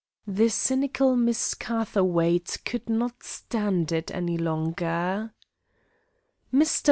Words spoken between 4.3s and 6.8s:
longer. "Mr.